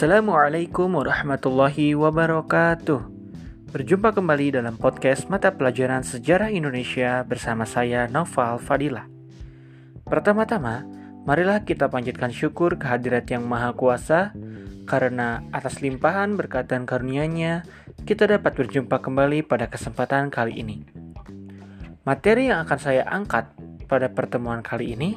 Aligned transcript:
Assalamualaikum 0.00 0.96
warahmatullahi 0.96 1.92
wabarakatuh. 1.92 3.04
Berjumpa 3.68 4.16
kembali 4.16 4.56
dalam 4.56 4.80
podcast 4.80 5.28
mata 5.28 5.52
pelajaran 5.52 6.00
sejarah 6.00 6.48
Indonesia 6.48 7.20
bersama 7.28 7.68
saya 7.68 8.08
Noval 8.08 8.56
Fadila. 8.64 9.04
Pertama-tama, 10.08 10.88
marilah 11.28 11.68
kita 11.68 11.92
panjatkan 11.92 12.32
syukur 12.32 12.80
kehadirat 12.80 13.28
Yang 13.28 13.44
Maha 13.44 13.76
Kuasa 13.76 14.32
karena 14.88 15.44
atas 15.52 15.84
limpahan 15.84 16.32
berkat 16.32 16.72
dan 16.72 16.88
karunia-Nya 16.88 17.68
kita 18.08 18.24
dapat 18.24 18.56
berjumpa 18.56 19.04
kembali 19.04 19.44
pada 19.44 19.68
kesempatan 19.68 20.32
kali 20.32 20.64
ini. 20.64 20.80
Materi 22.08 22.48
yang 22.48 22.64
akan 22.64 22.78
saya 22.80 23.04
angkat 23.04 23.52
pada 23.84 24.08
pertemuan 24.08 24.64
kali 24.64 24.96
ini 24.96 25.12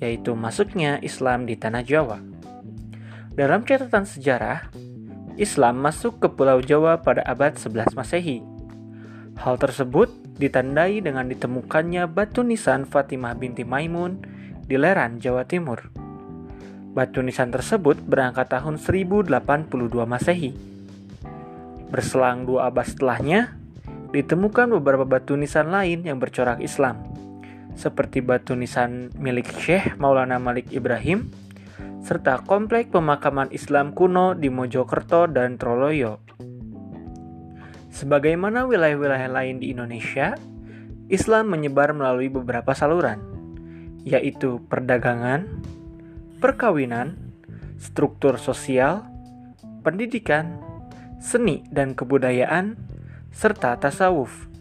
yaitu 0.00 0.32
masuknya 0.32 0.96
Islam 1.04 1.44
di 1.44 1.60
tanah 1.60 1.84
Jawa. 1.84 2.33
Dalam 3.34 3.66
catatan 3.66 4.06
sejarah, 4.06 4.70
Islam 5.34 5.82
masuk 5.82 6.22
ke 6.22 6.30
Pulau 6.30 6.62
Jawa 6.62 7.02
pada 7.02 7.18
abad 7.26 7.58
11 7.58 7.98
Masehi. 7.98 8.46
Hal 9.34 9.58
tersebut 9.58 10.06
ditandai 10.38 11.02
dengan 11.02 11.26
ditemukannya 11.26 12.06
batu 12.06 12.46
nisan 12.46 12.86
Fatimah 12.86 13.34
binti 13.34 13.66
Maimun 13.66 14.22
di 14.70 14.78
Leran, 14.78 15.18
Jawa 15.18 15.42
Timur. 15.50 15.82
Batu 16.94 17.26
nisan 17.26 17.50
tersebut 17.50 17.98
berangkat 18.06 18.54
tahun 18.54 18.78
1082 18.78 19.26
Masehi. 20.06 20.54
Berselang 21.90 22.46
dua 22.46 22.70
abad 22.70 22.86
setelahnya, 22.86 23.58
ditemukan 24.14 24.78
beberapa 24.78 25.02
batu 25.02 25.34
nisan 25.34 25.74
lain 25.74 26.06
yang 26.06 26.22
bercorak 26.22 26.62
Islam, 26.62 27.02
seperti 27.74 28.22
batu 28.22 28.54
nisan 28.54 29.10
milik 29.18 29.50
Syekh 29.58 29.98
Maulana 29.98 30.38
Malik 30.38 30.70
Ibrahim, 30.70 31.34
serta 32.04 32.44
komplek 32.44 32.92
pemakaman 32.92 33.48
Islam 33.48 33.96
kuno 33.96 34.36
di 34.36 34.52
Mojokerto 34.52 35.24
dan 35.24 35.56
Troloyo. 35.56 36.20
Sebagaimana 37.88 38.68
wilayah-wilayah 38.68 39.32
lain 39.32 39.56
di 39.56 39.72
Indonesia, 39.72 40.36
Islam 41.08 41.48
menyebar 41.48 41.96
melalui 41.96 42.28
beberapa 42.28 42.76
saluran, 42.76 43.24
yaitu 44.04 44.60
perdagangan, 44.68 45.48
perkawinan, 46.44 47.16
struktur 47.80 48.36
sosial, 48.36 49.08
pendidikan, 49.80 50.60
seni 51.24 51.64
dan 51.72 51.96
kebudayaan, 51.96 52.76
serta 53.32 53.80
tasawuf. 53.80 54.52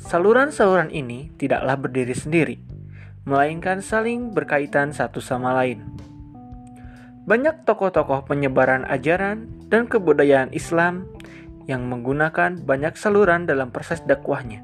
Saluran-saluran 0.00 0.88
ini 0.88 1.36
tidaklah 1.36 1.76
berdiri 1.76 2.16
sendiri, 2.16 2.56
melainkan 3.28 3.84
saling 3.84 4.32
berkaitan 4.32 4.96
satu 4.96 5.20
sama 5.20 5.52
lain. 5.52 6.15
Banyak 7.26 7.66
tokoh-tokoh 7.66 8.30
penyebaran 8.30 8.86
ajaran 8.86 9.50
dan 9.66 9.90
kebudayaan 9.90 10.54
Islam 10.54 11.10
yang 11.66 11.90
menggunakan 11.90 12.62
banyak 12.62 12.94
saluran 12.94 13.50
dalam 13.50 13.74
proses 13.74 13.98
dakwahnya. 14.06 14.62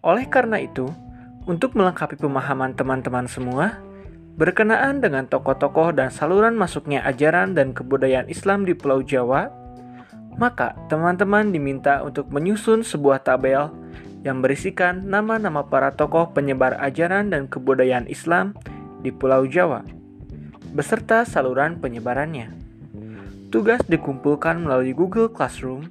Oleh 0.00 0.24
karena 0.32 0.56
itu, 0.56 0.88
untuk 1.44 1.76
melengkapi 1.76 2.16
pemahaman 2.16 2.72
teman-teman 2.72 3.28
semua, 3.28 3.76
berkenaan 4.40 5.04
dengan 5.04 5.28
tokoh-tokoh 5.28 5.92
dan 5.92 6.08
saluran 6.08 6.56
masuknya 6.56 7.04
ajaran 7.04 7.52
dan 7.52 7.76
kebudayaan 7.76 8.32
Islam 8.32 8.64
di 8.64 8.72
Pulau 8.72 9.04
Jawa, 9.04 9.52
maka 10.40 10.72
teman-teman 10.88 11.52
diminta 11.52 12.00
untuk 12.00 12.32
menyusun 12.32 12.80
sebuah 12.80 13.20
tabel 13.20 13.68
yang 14.24 14.40
berisikan 14.40 15.04
nama-nama 15.04 15.68
para 15.68 15.92
tokoh 15.92 16.32
penyebar 16.32 16.80
ajaran 16.80 17.28
dan 17.28 17.52
kebudayaan 17.52 18.08
Islam 18.08 18.56
di 19.04 19.12
Pulau 19.12 19.44
Jawa, 19.44 19.84
beserta 20.70 21.26
saluran 21.26 21.78
penyebarannya. 21.78 22.54
Tugas 23.50 23.82
dikumpulkan 23.90 24.62
melalui 24.62 24.94
Google 24.94 25.26
Classroom 25.26 25.86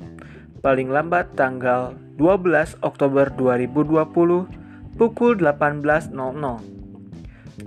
paling 0.64 0.88
lambat 0.92 1.36
tanggal 1.36 1.96
12 2.16 2.80
Oktober 2.84 3.32
2020 3.36 4.96
pukul 4.96 5.32
18.00. 5.40 6.12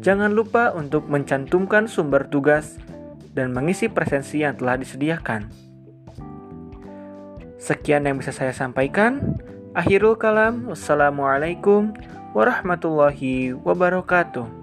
Jangan 0.00 0.32
lupa 0.32 0.72
untuk 0.72 1.08
mencantumkan 1.08 1.88
sumber 1.88 2.24
tugas 2.28 2.80
dan 3.36 3.52
mengisi 3.52 3.88
presensi 3.92 4.40
yang 4.40 4.56
telah 4.56 4.80
disediakan. 4.80 5.48
Sekian 7.60 8.08
yang 8.08 8.20
bisa 8.20 8.32
saya 8.32 8.52
sampaikan. 8.56 9.40
Akhirul 9.72 10.16
kalam. 10.16 10.72
Wassalamualaikum 10.72 11.92
warahmatullahi 12.32 13.56
wabarakatuh. 13.56 14.61